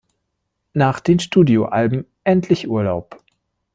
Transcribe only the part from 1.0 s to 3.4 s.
Studioalben "Endlich Urlaub!